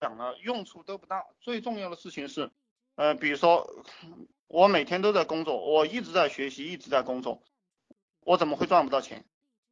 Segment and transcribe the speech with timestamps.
[0.00, 1.24] 讲了，用处都不大。
[1.40, 2.50] 最重要的事情是，
[2.94, 3.84] 呃，比如说
[4.46, 7.42] 我每天都在工作，我一直在学习，一直在工作，
[8.20, 9.24] 我怎么会赚不到钱？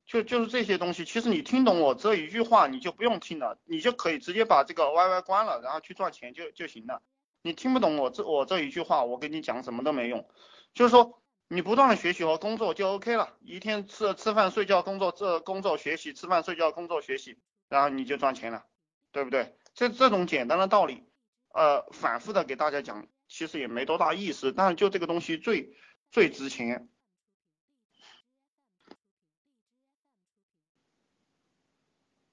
[0.07, 7.01] 就就是这些东西，其实你听懂我这一句话，你就不用听了，你就可以直接把这个 YY 关了，然后去赚钱就就行了。
[7.43, 10.29] 你听不懂我这我这一句话，我跟你讲什么都没用。
[10.75, 17.39] 就是说，你不断的学习和工作就 OK 了，一天吃吃饭睡觉工作这工作学习吃饭睡觉工作学习，
[17.69, 18.65] 然后你就赚钱了，
[19.11, 19.57] 对不对？
[19.75, 21.05] 这这种简单的道理，
[21.53, 25.77] 呃，反复的给大家讲，其实也没多大意思，但是就这个东西最
[26.11, 26.89] 最值钱。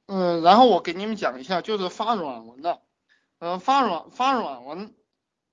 [0.05, 2.81] 嗯，然后我给你们讲一下，就是发软文的，
[3.39, 4.93] 嗯，发软发软文，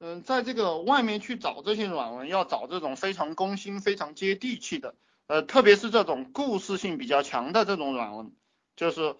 [0.00, 4.96] 嗯，在这个外面去找这些软文，要找这种非常攻心、非常接地气的，
[5.28, 8.34] 呃，特别是这种故事性比较强的这种软文，
[8.74, 9.16] 就是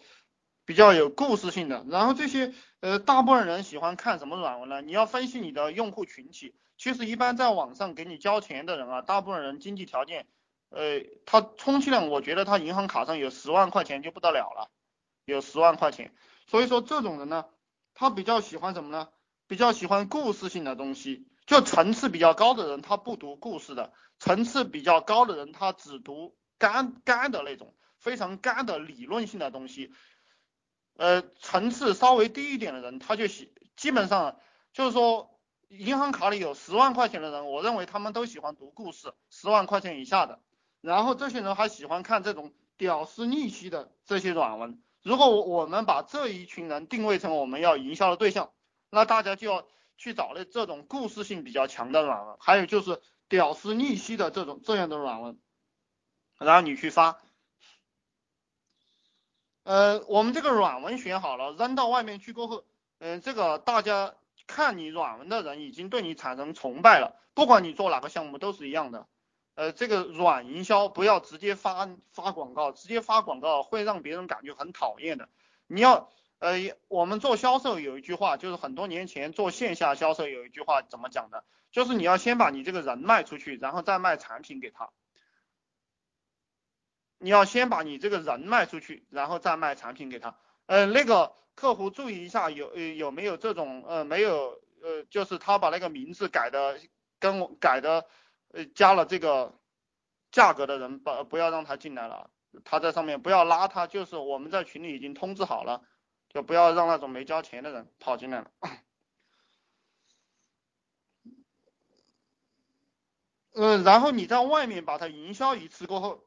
[0.69, 1.83] 比较有故事性的。
[1.89, 4.83] 然后这些，呃，大部分人喜欢看什么软文呢？
[4.83, 6.55] 你要分析你的用户群体。
[6.77, 10.27] 其实一般在网上给你交钱的人啊，大部分人经济条件，
[10.69, 14.71] 呃，他充其量我觉得他银行卡上有十万块钱就不得了了。
[15.25, 16.13] 有十万块钱，
[16.47, 17.47] 所以说这种人呢，
[17.95, 19.09] 他比较喜欢什么呢？
[19.47, 29.95] 比较喜欢故事性的东西，就层次比较高的人，他不读故事的；层次比较高的人，他只读干干的那种，非常干的理论性的东西。
[30.99, 34.37] 呃，层次稍微低一点的人，他就喜基本上
[34.73, 40.41] 就是说，银行卡里有十万块钱的人，我认为他们都喜欢读故事，十万块钱以下的。
[40.81, 44.83] 然后这些人还喜欢看这种屌丝逆袭的这些软文。
[45.05, 48.51] 如果我们把这一群人定位成我们要营销的对象，
[48.91, 49.69] 那大家就要
[49.99, 55.39] 去找那这种故事性比较强的软文，还有就是屌丝逆袭的这种这样的软文，
[56.41, 57.21] 然后你去发。
[59.69, 62.65] 呃，我们这个软文选好了，扔到外面去过后，
[63.01, 64.15] 嗯，这个大家
[64.47, 69.07] 看你软文的人已经对你产生崇拜了，不管你做哪个项目都是一样的。
[69.57, 75.29] 呃，这个软营销不要直接发发广告，直接发广告会让别人感觉很讨厌的。
[75.67, 76.09] 你要，
[76.39, 76.55] 呃，
[76.89, 81.45] 我们做销售有一句话，就是很多年前做线下销售有一句话怎么讲的？
[81.71, 84.89] 就是你要先把你这个人卖出去，然后再卖产品给他。
[87.19, 90.37] 你要先把你这个人卖出去，然后再卖产品给他。
[90.67, 96.81] 呃，那个客户注意一下，有有没有这种呃没有呃，就是他把那个名字改的
[97.19, 98.07] 跟我改的。
[98.51, 99.61] 呃，加了这个
[100.33, 102.31] 价格的人，不不要让他进来了。
[102.65, 105.83] 他在上面不要拉他，就是我们在群里已经通知好了，
[106.31, 108.51] 就不要让那种没交钱的人跑进来了。
[113.53, 116.25] 嗯， 然后你在外面把它营销一次过后，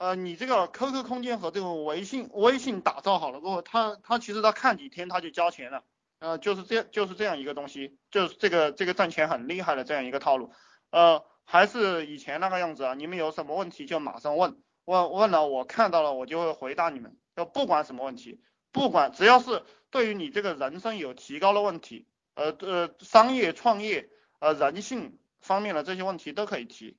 [0.00, 5.84] 呃，你这个 QQ 空间和这个微信微信打造好了过后，他他其实他看几天他就交钱了，
[6.20, 10.50] 呃，就是这样就是这样一个东西，就是这个这个挣钱很厉害的这样一个套路，
[10.90, 11.22] 呃。
[11.52, 12.94] 还是以前那个样子啊！
[12.94, 18.40] 你们有什么问题就马上问，问问了我看到了我就会回答你们，就不管什么问题，
[18.70, 24.08] 不管只要是对于你这个人生有提高的问题，呃呃，商业创业
[24.38, 26.96] 呃人性方面的这些问题都可以提，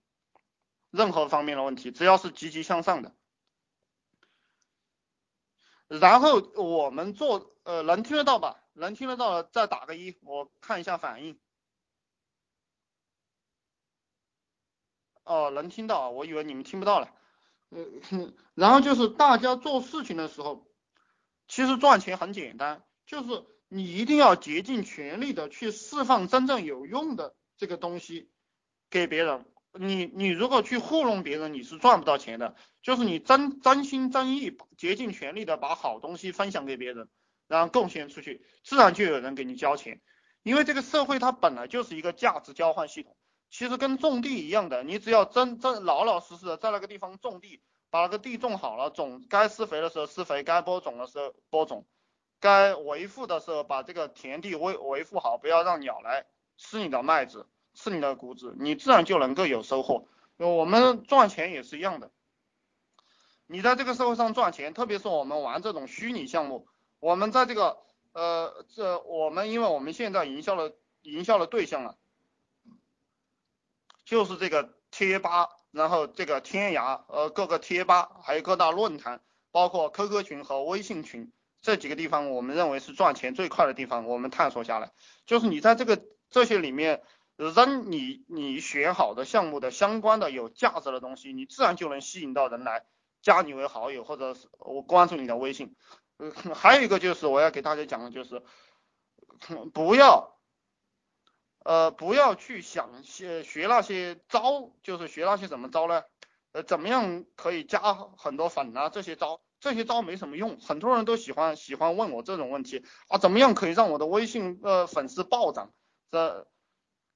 [0.91, 3.15] 任何方面的问题只要是积极向上的。
[5.87, 8.63] 然后我们做呃能听得到吧？
[8.73, 11.37] 能听得到的再打个一，我看一下反应。
[15.25, 17.13] 哦，能听到啊，我以为你们听不到了。
[17.69, 17.85] 呃，
[18.55, 20.65] 然后就是大家做事情的时候，
[21.47, 28.31] 其实赚钱很简单，就是你一定要竭尽全力的去释放真正有用的这个东西
[28.89, 29.45] 给别人。
[29.73, 32.55] 你你如果去糊弄别人，你是赚不到钱的。
[32.81, 37.07] 就是你真真心真意、竭尽全力的把好东西分享给别人，
[37.47, 40.01] 然后贡献出去，自然就有人给你交钱。
[40.43, 43.15] 因为这个社会它本来就是一个价值交换系统。
[43.49, 51.85] 其实跟种地一样的，你只要真真老老实实的在那个地方种地，把那个地种好了，种该施肥的时候施肥，该播种的时候播种，
[52.39, 56.25] 该维护的时候把这个田地维维护好，不要让鸟来
[56.57, 60.07] 吃你的麦子，吃你的谷子，你自然就能够有收获。
[60.37, 62.11] 我们赚钱也是一样的，
[63.47, 66.67] 你在这个社会上赚钱，特别是我们玩这种虚拟项目，
[66.99, 67.77] 我们在这个
[68.13, 71.95] 呃这我们因为我们现在营销的营销的对象啊。
[74.03, 79.21] 就是这个贴吧，然后这个天涯，呃，各个贴吧，还有各大论坛，
[79.51, 81.31] 包括 QQ 群和微信群
[81.61, 84.05] 这几个地方，我们认为是赚钱最快的地方。
[84.07, 84.91] 我们探索下来，
[85.25, 87.03] 就是你在这个这些里面
[87.49, 92.85] 扔你你选好的项目的相关的有价值的东西，你自然就能吸引到人来
[93.21, 95.75] 加你为好友，或者是我关注你的微信。
[96.17, 98.43] 呃，还有一个就是我要给大家讲的就是，
[99.73, 100.37] 不要，
[101.63, 106.03] 呃，不要去想学学那些招，就是学那些怎么招呢？
[106.51, 108.89] 呃，怎么样可以加很多粉啊？
[108.89, 110.59] 这些招，这些招没什么用。
[110.59, 115.71] 很多人都喜欢喜欢问我这种问题啊，怎么样可以让我的微信呃粉丝暴涨？
[116.11, 116.45] 这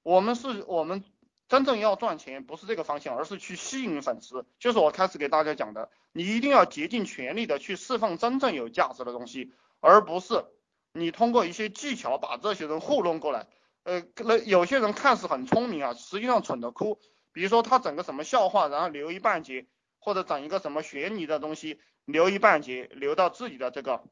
[0.05, 1.03] 我们是我们
[1.47, 4.45] 真正要赚钱，不是这个方向，而是去吸引粉丝。
[4.59, 10.45] 就是我开始给大家讲的，你一定要竭尽全力的去释放真正有价值的东西，而不是
[10.93, 13.47] 你通过一些技巧把这些人糊弄过来。
[13.81, 16.99] 呃，那有些人看似很聪明啊，实际上蠢的哭。
[17.31, 19.65] 比如说他整个什么笑话，然后留一半截，
[19.97, 24.03] 或者整一个什么悬疑的东西，留一半截，留到自己的这个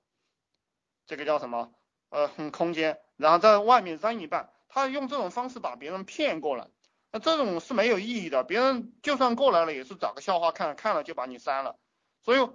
[1.05, 1.71] 这个叫什么
[2.09, 6.67] 呃空间，然后在外面扔一半，他用这种方式把别人骗过来，
[7.11, 11.77] 那这种是没有意义的，别人就算过来了也是找个笑话看，看了就把你删了。
[12.23, 12.49] 所以，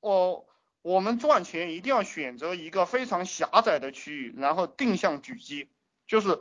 [0.00, 0.48] 我
[0.80, 5.68] 我们赚钱一定要选择一个非常狭窄的区域，然后定向狙击，
[6.06, 6.40] 就是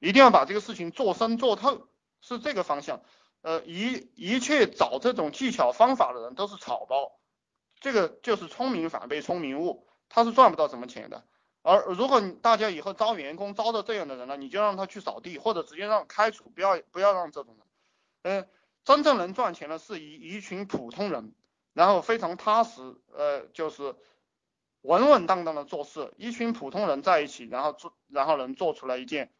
[0.00, 1.88] 一定要把这个事情做深做透。
[2.20, 3.02] 是这个方向，
[3.40, 7.18] 呃，一一切找这种技巧方法的人都是草包，
[7.80, 11.24] 这个就是聪明反被聪明误，他是赚不到什么钱的。
[11.62, 17.66] 而如果大家以后招员工招到这样的人了，你就让他去扫地，或者直接让开除，不要不要让这种人。
[18.22, 18.48] 嗯，
[18.84, 21.34] 真正能赚钱的是一一群普通人，
[21.72, 22.80] 然后非常踏实，
[23.12, 23.94] 呃，就是
[24.82, 29.32] 稳稳当当的做事，一群普通人在一起，然后做，然后能做出来一件。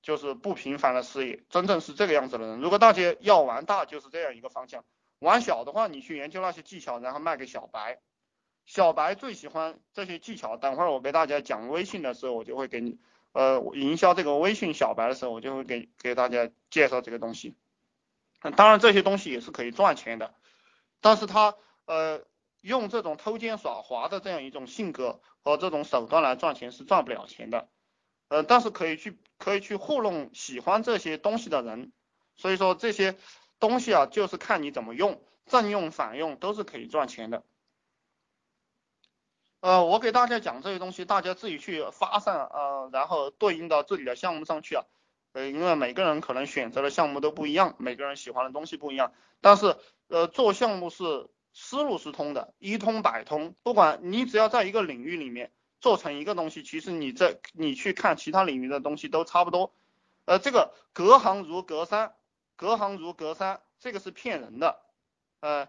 [0.00, 2.60] 就是不平凡的事业，真正是这个样子的人。
[2.60, 4.82] 如果大家要玩大，就是这样一个方向；
[5.18, 7.98] 玩小的话，你去研究那些技巧，然后卖给小白。
[8.68, 10.58] 小白最喜欢这些技巧。
[10.58, 12.98] 等会儿我给大家讲微信的时候，我就会给你，
[13.32, 17.56] 呃，营销这个微信小白的时候，我就会给给大家介绍这个东西。
[18.56, 20.34] 当然这些东西也是可以赚钱的，
[21.00, 21.56] 但是他
[21.86, 22.20] 呃
[22.60, 27.68] 用这种偷奸耍滑的这样一种性格和这种手段来赚钱是赚不了钱的。
[28.28, 31.90] 呃，但是可以去可以去糊弄喜欢这些东西的人，
[32.36, 33.16] 所以说这些
[33.58, 37.42] 东西啊，就是看你怎么用，正用反用都是可以赚钱的。
[39.60, 44.84] 呃，我给大家讲这些东西，大家自己去发散，呃，然后对应到自己的项目上去啊。
[45.32, 49.76] 呃，因为每个人可能选择的项目都不一样，每个人喜欢的东西不一样，但是
[50.08, 55.50] 呃，做项目是思路是通的，一通百通，不管你只要在一个领域里面。
[55.80, 59.72] 做成一个东西，其实你这你去看其他领域的东西都差不多，
[60.24, 62.16] 呃，这个隔行如隔山，
[62.56, 64.80] 隔行如隔山，这个是骗人的，
[65.38, 65.68] 呃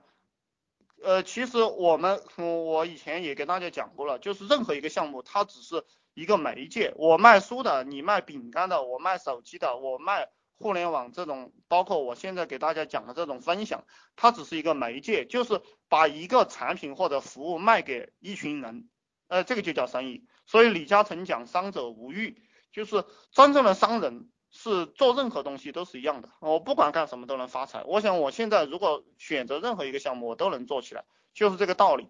[1.03, 13.85] 呃，其实我们我以前也给大家讲过了，就是任何一个项目，它只是一个媒介，我卖书的，你卖饼干的，我卖手机的，我卖互联网这种，包括我现在给大家讲的这种分享，
[14.15, 18.89] 它只是一个媒介，就是把一个产品或者服务卖给一群人。
[19.29, 20.25] 呃，这个就叫生意。
[20.45, 22.41] 所以李嘉诚讲“商者无欲”，
[22.73, 26.29] 就是真正的商人是做任何东西都是一样的。
[26.39, 27.83] 我不管干什么都能发财。
[27.83, 32.09] 我想我现在如果选择任何一个项目，我都能做起来，就是这个道理。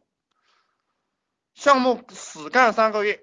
[1.54, 3.22] 项目死干三个月，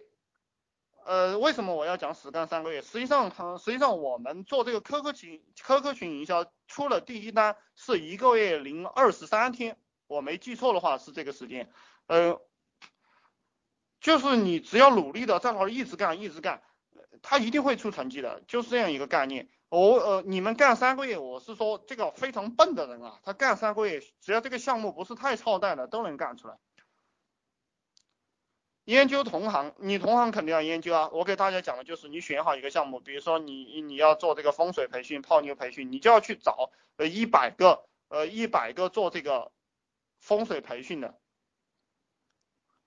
[1.05, 2.83] 呃，为什么我要讲死干三个月？
[2.83, 11.71] 实际上，实际上我们做这个 QQ 群 QQ 群营销出了第一单是一个月零二十三天，我没记错的话是这个时间，
[12.07, 12.41] 呃。
[13.99, 16.63] 就是你只要努力的在那儿一直干一直干，
[17.23, 19.49] 他一定会出成绩的，就是这样一个概念。
[19.69, 26.57] 我呃，你们干三个月，我是说这个非常笨的人啊，他干三个月，只要这个项目不是太操蛋的，都能干出来。
[28.85, 31.11] 研究同行，你同行肯定要研究啊。
[31.13, 39.51] 我给大家讲的就是，你选好一个项目，比如说你你要做这个风水培训、泡妞培训，你就要去找呃一百个呃一百个做这个
[40.21, 41.19] 风水培训的。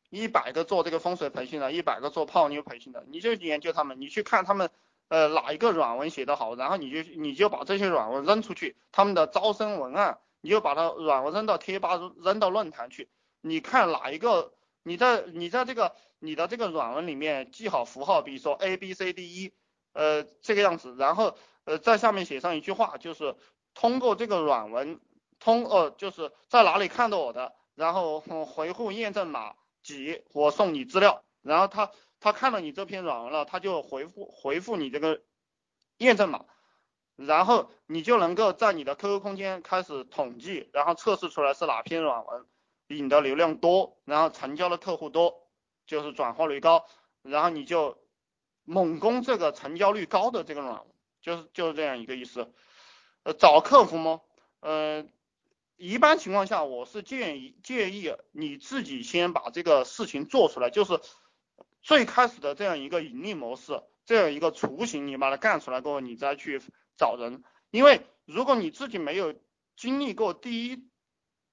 [0.09, 4.69] 一百个做这个风水培训的，一百个做泡妞培训的，你就研究他们，你去看他们，
[5.07, 13.07] 呃，哪一个软文写得好，然后你就你就把这些软文扔出去，他们的招生文案，你就把它软文扔到贴吧，扔到论坛去，
[13.41, 14.51] 你看哪一个，
[14.81, 19.53] 你在你在这个你的这个软文里面记好符号，比如说 A B C D E，
[19.93, 23.35] 呃，这个样子，然后呃在下面写上一句话，就是
[23.75, 24.99] 通过这个软文，
[25.39, 29.53] 通呃就是在哪里看到我的，然后回复验证码。
[29.83, 35.21] 几，我送你资料，然后他他看了你这篇软文了，他就回复回复你这个
[35.97, 36.45] 验证码，
[37.15, 42.45] 然后你就能够在你的 QQ 空间开始统计，然后测试出来是哪篇软文
[42.87, 45.47] 引的流量多，然后成交的客户多，
[45.85, 46.85] 就是转化率高，
[47.21, 47.97] 然后你就
[48.63, 50.87] 猛攻这个成交率高的这个软文，
[51.21, 52.53] 就是就是这样一个意思。
[53.23, 54.21] 呃，找客服吗？
[54.59, 55.05] 呃。
[55.79, 60.99] 一般情况下，我是建议建议你自己先把这个事情做出来，就是
[61.81, 66.61] 最开始的这样一个盈利模式，这样一个雏形，你把它干出来过后，你再去
[66.97, 67.45] 找人。
[67.71, 69.33] 因为如果你自己没有
[69.77, 70.85] 经历过第一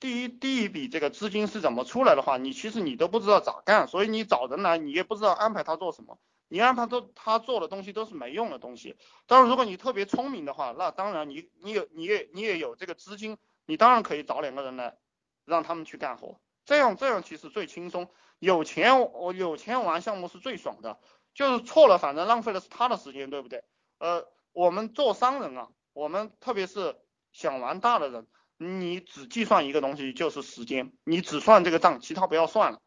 [0.00, 6.18] 第一第一笔这个资金是怎么出来的话，你其实你都不知道咋干，所以你找人来，你也不知道安排他做什么，
[6.48, 8.96] 你安排做他做的东西都是没用的东西。
[9.28, 14.96] 当然，如果你特别聪明的话，那当然你你有你也你也有这个资金，你当然可以找两个人来
[15.44, 18.08] 让他们去干活，这样这样其实最轻松。
[18.38, 20.98] 有钱我有钱玩项目是最爽的，
[21.34, 23.64] 就是错了，反正浪费的是他的时间，对不对？
[23.98, 26.96] 呃，我们做商人啊，我们特别是
[27.32, 28.26] 想玩大的人。
[28.58, 32.80] 你只计算一个东西就是时间，你只算这个账，其他不要算了。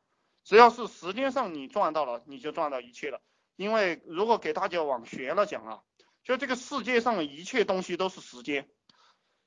[0.43, 3.21] 只要是时间上你赚到了，你就赚到一切了。
[3.55, 5.81] 因为如果给大家往悬了讲啊，
[6.23, 8.67] 就这个世界上的一切东西都是时间，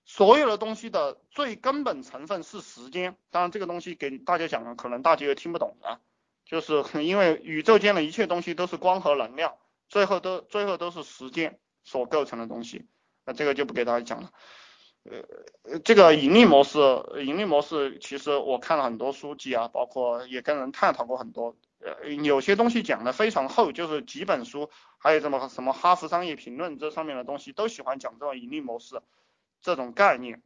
[0.04, 3.16] 所有的东西的最根本成分是时间。
[3.30, 6.00] 当然这个东西给大家讲了，可能大家也听不懂啊，
[6.44, 9.54] 就是因为宇宙间的一切东西都是光和能量，
[9.88, 12.86] 最后都最后都是时间所构成的东西。
[13.24, 14.30] 那这个就不给大家讲了。
[15.04, 16.78] 呃，这个盈利模式，
[17.24, 29.02] 盈利模式，其实我看了很多书籍啊，包括也跟人探讨过很多，呃，有些东西讲的非常厚，就是几本书，还有什么什么哈佛商业评论这上面的东西，都喜欢讲这种盈利模式
[29.62, 30.42] 这种概念。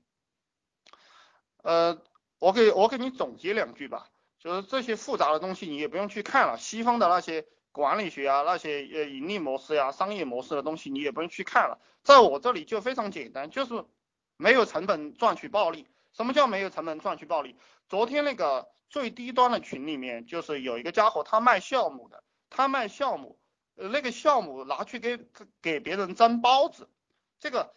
[1.62, 2.00] 呃，
[2.38, 4.08] 我给我给你总结两句吧，
[4.38, 13.84] 就是这些复杂的东西你也不用去看了，西方的那些管理学啊，那些呃盈利模式呀、商业模式的东西你也不用去看了，在我这里就非常简单，就是。
[14.38, 17.56] 没有成本赚取暴利，什么叫没有成本赚取暴利？
[17.88, 23.38] 昨天那个最低端的群里面，就是有一个家伙，他卖酵母的，他卖酵母，
[23.76, 25.18] 呃，那个酵母拿去给
[25.62, 26.90] 给别人蒸包子，
[27.40, 27.74] 这个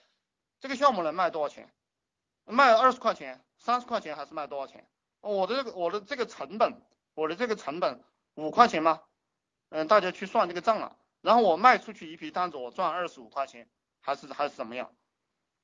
[0.59, 1.73] 这个项目能卖多少钱？
[2.45, 4.87] 卖二十块钱、三十块钱还是卖多少钱？
[5.21, 6.81] 我的这个我的这个成本，
[7.13, 8.03] 我的这个成本
[8.35, 9.01] 五块钱吗？
[9.69, 10.97] 嗯，大家去算这个账了。
[11.21, 13.69] 然后我卖出去一批单子，我赚二十五块钱，
[14.01, 14.93] 还是还是怎么样？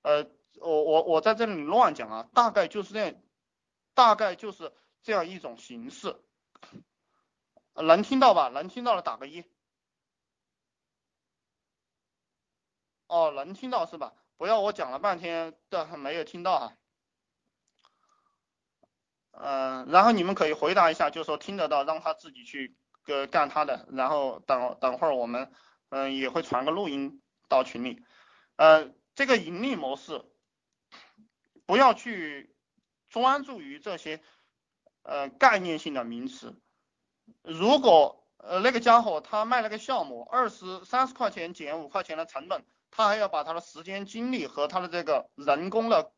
[0.02, 0.30] 呃。
[0.62, 3.14] 我我我在这里乱讲啊，大概就是这样，
[3.94, 4.72] 大概就是
[5.02, 6.16] 这样一种形式，
[7.74, 8.48] 能听到吧？
[8.48, 9.44] 能听到的打个一。
[13.08, 14.14] 哦，能听到是吧？
[14.38, 16.78] 不要我讲了半天的没有听到哈。
[19.32, 22.76] 嗯，然后你们可以回答一下，就说听得到，让他自己去
[23.08, 25.52] 呃干他的，然后等等会儿我们
[25.90, 28.04] 嗯也会传个录音到群里，
[28.56, 30.24] 呃，这个盈利模式。
[31.68, 32.56] 不要去
[33.10, 34.22] 专注于这些
[35.02, 36.62] 呃概念性的名词。
[37.42, 42.64] 如果呃那个家伙他卖了个项目，二十三十块钱减五块钱的成本，
[42.96, 46.14] 他还要把他的时间精力和他的这个人工的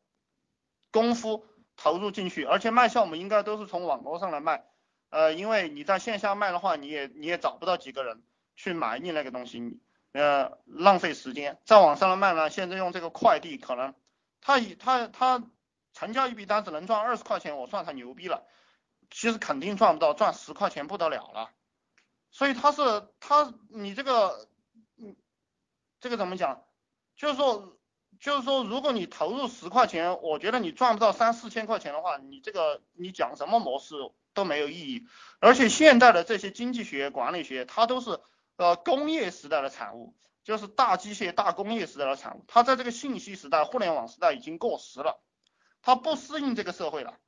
[0.92, 1.44] 功夫
[1.76, 4.64] 投入进去，而且卖项目应该都是从网络上来卖，
[5.10, 8.22] 呃，因为你在线下卖的话，你也你也找不到几个人
[8.54, 9.80] 去买你那个东西，
[10.12, 11.58] 呃，浪费时间。
[11.64, 13.92] 在网上卖呢，现在用这个快递可能。
[14.40, 15.42] 他以他他
[15.94, 18.46] 成交一笔单子能赚二十块钱，我算他牛逼了。
[19.10, 21.50] 其实肯定赚不到，赚十块钱不得了了。
[22.30, 24.48] 所以他是他你这个
[24.96, 25.16] 嗯
[25.98, 26.62] 这个怎么讲？
[27.18, 27.76] 就是说
[28.18, 33.94] 就是说，如果你投入十块钱，我觉得你赚不到三四千块钱的话，你这个你讲什么模式
[34.32, 35.06] 都没有意义。
[35.40, 38.18] 而且现在的这些经济学、管理学，它都是
[38.56, 40.14] 呃工业时代的产物。
[40.44, 45.20] 就是大机械、大工业时代的产物，它在这个信息时代、互联网时代已经过时了，
[45.82, 47.18] 它不适应这个社会了。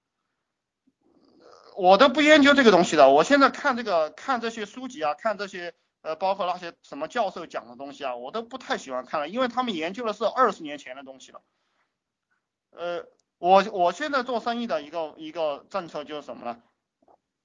[1.76, 11.42] 我都不研究这个东西的，我现在看这个看这些书籍啊，看这些呃，包括那些什么教授讲的东西啊，我都不太喜欢看了，因为他们研究的是二十年前的东西了。
[12.70, 13.06] 呃，
[13.38, 16.62] 我我现在做生意的一个一个政策就是什么呢？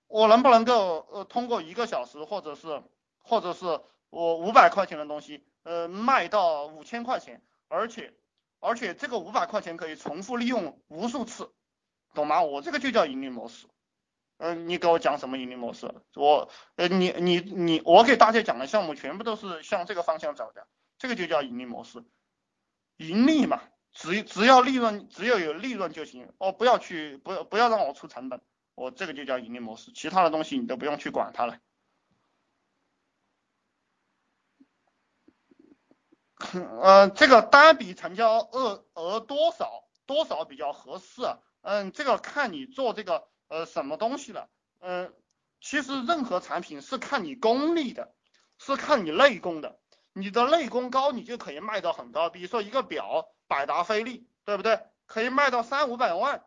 [0.08, 2.84] 我能不能够呃通过一个小时，或者是
[3.24, 5.44] 或者是我五百块钱的东西？
[5.64, 8.14] 呃，卖到五千块钱，而且
[8.60, 11.52] 而且这个五百块钱可以重复利用无数次，
[12.14, 12.44] 懂吗？
[12.44, 13.66] 我这个就叫盈利模式。
[14.38, 15.94] 嗯，你给我讲什么盈利模式？
[16.16, 22.04] 我呃，你你你，我给大家讲的项目全部都是向这个方向走的，这个就叫盈利模式。
[22.98, 23.62] 盈利嘛，
[23.94, 26.34] 只只要利润，只要有利润就行。
[26.38, 28.42] 哦，不要去，不要不要让我出成本，
[28.74, 31.58] 我这个就叫盈利模式，其他的东西你都不用去管它了。
[36.82, 41.22] 呃，这个单笔成交额额多少多少比较合适？
[41.62, 44.50] 嗯，这个看你做这个呃什么东西了。
[44.80, 45.14] 嗯，
[45.62, 48.14] 其实任何产品是看你功力的，
[48.58, 49.80] 是看你内功的。
[50.14, 52.30] 你的内功高，你就可以卖到很高。
[52.30, 54.80] 比如说一个表，百达翡丽，对不对？
[55.08, 56.46] 可以卖到三五百万。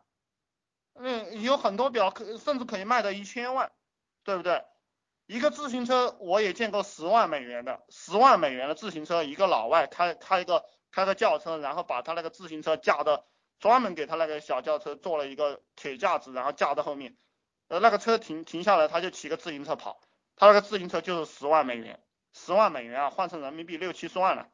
[0.95, 3.71] 嗯，有很多表可甚至可以卖到一千万，
[4.23, 4.65] 对不对？
[5.27, 13.23] 一个自行车我也见过十万美元的，十万美元的自行车，一个老外开开一个开个轿车，然后把他那个自行车架的，
[13.59, 17.15] 专门给他那个小轿车做了一个铁架子，然后架在后面，
[17.67, 20.01] 呃，那个车停停下来，他就骑个自行车跑，
[20.35, 22.01] 他那个自行车就是十万美元，
[22.33, 24.49] 十万美元啊，换成人民币六七十万了。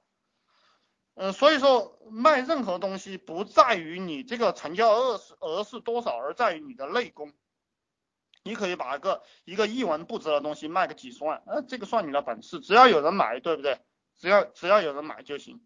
[1.13, 7.31] 嗯，所以说卖任何东西不在于你这个成交额是额是多少，而在于你的内功。
[8.43, 13.79] 你可以把一个一个一文不值的东西卖个几十万，呃，这个算你的本事，只要有人买，对不对？
[14.17, 15.65] 只要只要有人买就行。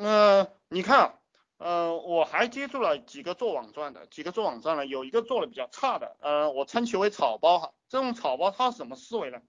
[0.00, 1.18] 嗯，你看，
[1.56, 7.72] 呃，我还接触了几个做网赚的，几个做网赚的，有一个做的比较差的，呃，我称其为草包哈。
[7.88, 9.42] 这种草包他是什么思维呢？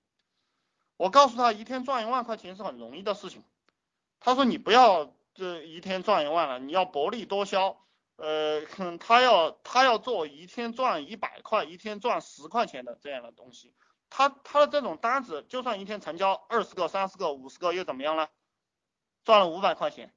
[0.98, 3.44] 我告诉他一天赚一万块钱是很容易的事情，
[4.20, 7.78] 他说你不要这一天赚一万了，你要薄利多销。
[8.16, 8.66] 呃，
[8.98, 13.74] 他要他要做一天赚一百块，一天赚十块钱的这样的东西，
[14.10, 18.28] 他他的这种单子，就算一天成交二十个、三十个、五十个，又怎么样呢？
[19.24, 20.12] 赚了五百块钱。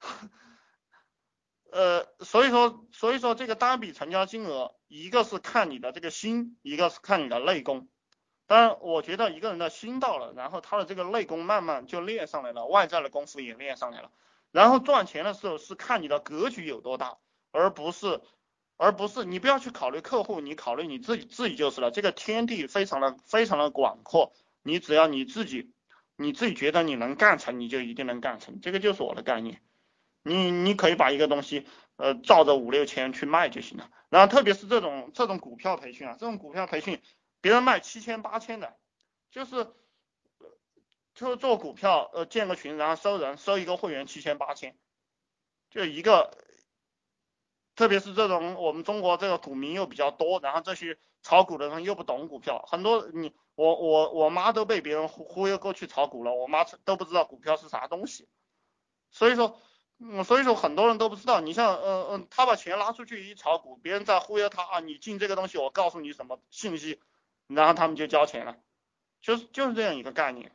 [1.70, 7.88] 呃，所以说所以说这个单笔成交金额，一个是看你的这个心，一个是看你的内功。
[8.46, 14.10] 当然，我觉得一个人的心到了，然后他的这个内功慢慢就练上来了，外在的功夫也练上来了。
[14.50, 17.18] 然后赚钱的时候是看你的格局有多大，
[17.50, 18.22] 而不是，
[18.78, 21.90] 而不是你不要去考虑客户，你考虑你自己自己就是了。
[21.90, 25.74] 这个天地非常的非常的广阔，你只要你自己，
[26.16, 28.62] 你自己觉得你能干成，你就一定能干成。
[28.62, 29.60] 这个就是我的概念。
[30.28, 31.66] 你你可以把一个东西，
[31.96, 33.90] 呃，照着五六千去卖就行了。
[34.10, 37.02] 然后特别是这种这种股票培训啊，这种股票培训，
[37.40, 38.76] 别人卖七千八千的，
[39.30, 39.72] 就是。
[41.14, 44.78] 就做股票，呃，建个群，然后收人，收一个会员七千八千，
[45.68, 46.30] 就一个，
[47.74, 58.28] 特别是这种我们中国这个股民又比较多，然后这些炒股的人又不懂股票，很多你我我我妈都被别人忽忽悠过去炒股了，我妈都不知道股票是啥东西，
[59.10, 59.60] 所以说，
[60.00, 67.00] 嗯，所以说很多人都不知道，你像，嗯嗯，他把钱拉出去一炒股，别人在忽悠他啊，你进这个东西，我告诉你什么信息，
[67.48, 68.56] 然后他们就交钱了，
[69.20, 70.52] 就是就是这样一个概念。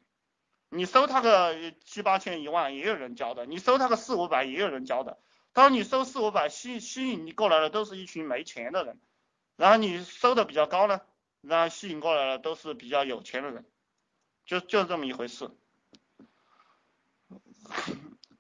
[0.70, 5.20] 你收他个七八千一万也有人交的，你收他个四五百也有人交的。
[5.52, 9.00] 当你收四五百吸吸引你过来的都是一群没钱的人，
[9.56, 11.02] 然后你收的比较高呢，
[11.42, 13.66] 然后吸引过来的都是比较有钱的人，
[14.46, 15.52] 就就这么一回事。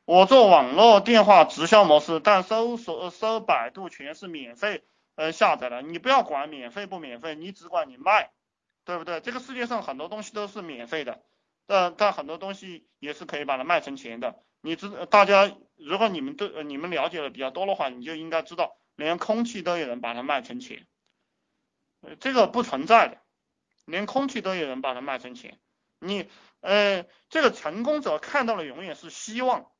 [0.06, 4.84] 我做网络电话直销模式，但搜索搜百度全是免费
[5.16, 8.32] 呃下载的，你不要管免费不免费，你只管你卖，
[8.86, 9.22] 对不对？
[9.22, 11.24] 这个世界上很多东西都是免费的。
[11.66, 20.86] 但但很多东西也是可以把它卖成钱的，你知大家如果你们对你们了解的比较多的话，你就应该知道，连空气都有人把它卖成钱，
[22.20, 23.22] 这个不存在的，
[23.86, 25.58] 连空气都有人把它卖成钱，
[26.00, 29.72] 你呃这个成功者看到的永远是希望，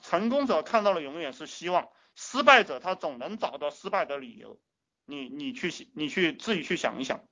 [0.00, 4.58] 成功者看到的永远是希望，失败者他总能找到失败的理由，
[5.04, 7.24] 你你去你去自己去想一想。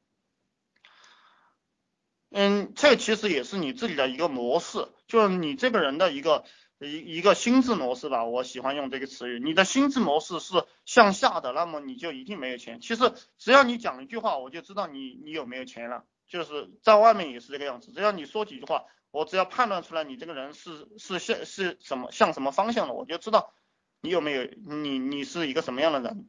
[2.30, 6.44] 嗯，这其实也是你自己的一个模式，就是你这个人的一个
[6.80, 8.24] 一一个心智模式吧。
[8.24, 12.80] 我喜欢用这个词语，你的心智模式是向下的，那么你就一定没有钱。
[12.80, 16.04] 其实只要你讲一句话，我就知道你你有没有钱了。
[16.28, 18.84] 就是在外面也是这个样子，只要你说几句话，
[19.16, 23.54] 我只要判断出来你这个人是是向是什么向什么方向的，我就知道
[24.02, 26.28] 你有没有你你是一个什么样的人。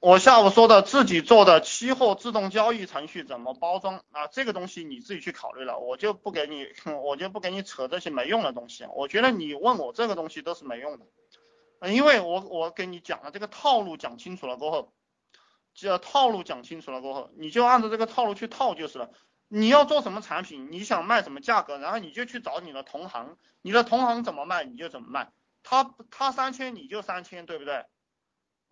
[0.00, 4.26] 我下午说的自己做的期货自动交易程序怎么包装啊？
[4.26, 6.66] 这个东西你自己去考虑了，我就不给你，
[7.02, 8.84] 我就不给你扯这些没用的东西。
[8.94, 14.92] 我觉得你问我这个东西都是没用的，因为我我给你讲了这个套路讲清楚了过后，
[15.76, 19.10] 这套路讲清楚了过后，你就按照这个套路去套就是了。
[19.48, 25.30] 你要做什么产品，你想卖什么价格，然后你就去找你的同行，你的同行怎么卖你就怎么卖，
[25.62, 27.84] 他他三千你就三千，对不对？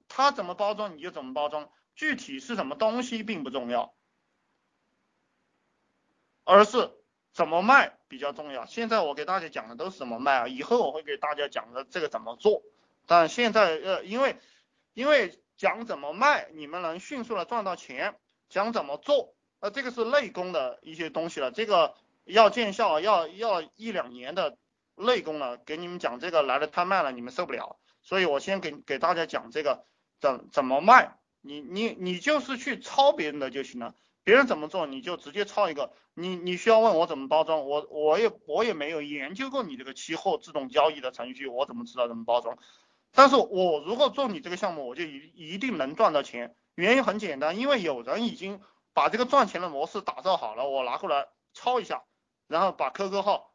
[0.08, 3.94] 他怎么包装你就怎么包装，具体是什么东西并不重要，
[6.42, 6.90] 而是
[7.32, 8.66] 怎么卖比较重要。
[8.66, 12.62] 现在我给大家讲的都是怎么卖啊，以后我会给大家讲的这个怎么做。
[13.06, 14.38] 但现在呃，因为
[14.94, 18.16] 因为讲怎么卖，你们能迅速的赚到钱，
[18.48, 24.58] 讲怎么做，呃，这个是内功的一些东西了，这个要见效，要要一两年的
[24.96, 25.56] 内功了。
[25.58, 29.84] 给你们讲这个来的太慢了，你们受不了，所以我先给给大家讲这个。
[30.20, 31.18] 怎怎么卖？
[31.42, 35.92] 你你你就是去抄别人的就行了，别人怎么做你就直接抄一个。
[36.14, 42.56] 你你需要问我怎么包装，我我也我也没有研究过你这个期货自动交易的程序，我怎么知道怎么包装？
[43.16, 46.56] 但是我如果做你这个项目，我就一一定能赚到钱。
[46.74, 48.60] 原因很简单，因为有人已经
[48.92, 52.04] 把这个赚钱的模式打造好了，我拿过来抄一下，
[52.48, 53.54] 然后把 QQ 号、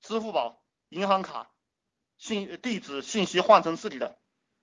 [0.00, 1.50] 支付宝、银行卡
[2.16, 4.18] 信地址信息换成自己的，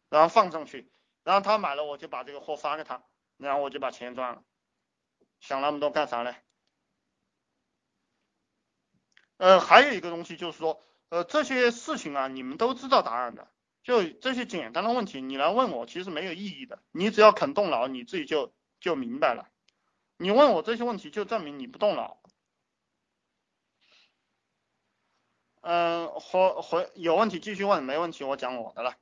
[0.10, 0.92] 然后放上去，
[1.24, 3.04] 然后他买了，我就把这个货发给他，
[3.38, 4.42] 然后我就把钱赚了。
[5.40, 6.36] 想那么多干啥呢？
[9.38, 13.51] 呃，还有一个东西就是说，呃，这些事情啊，你们都知道答案的。
[13.84, 16.82] 就这些简单的问题，你来问我其实没有意义的。
[16.91, 19.50] 你只要肯动脑，你自己就就明白了。
[20.17, 22.22] 你问我这些问题，就证明你不动脑。
[25.62, 28.96] 嗯，回回有问题继续问，没问题我讲我的了。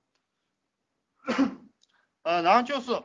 [2.23, 3.03] 嗯， 然后就是，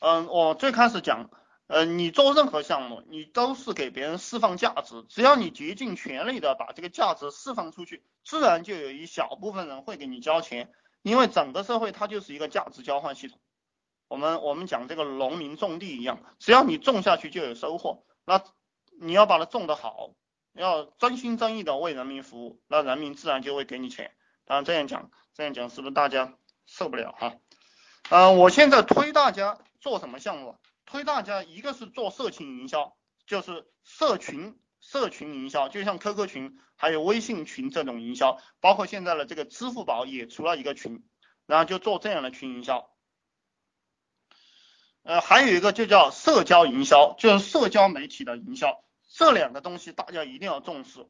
[0.00, 1.28] 嗯，我最开始讲。
[1.68, 10.70] 呃，你做任何项目，你都是给别人释放价值，只要你竭尽全力的把这个价值释放出去，自然就有一小部分人会给你交钱，
[11.02, 13.40] 因为整个社会它就是一个价值交换系统。
[14.06, 18.40] 我们我们讲这个农民种地一样，只要你种下去就有收获，那
[19.00, 20.10] 你要把它种得好，
[20.52, 24.12] 要真心真意的为人民服务，那人民自然就会给你钱。
[24.44, 27.34] 当然这样讲，这样讲是不是大家受不了哈？
[28.10, 30.56] 嗯，我现在推大家做什么项目？
[30.86, 32.96] 推大家，一个是做社群营销，
[33.26, 41.04] 就是社群社群营销，就像 QQ 群，还有微信群这种营销，包括现在的这个支付宝也出了一个群，
[41.44, 42.88] 然后就做这样的群营销。
[45.02, 51.06] 呃，还有一个就叫社交营销，就是社交媒体的营销，这两个东西大家一定要重视。